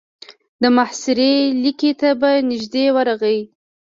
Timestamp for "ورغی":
2.95-3.39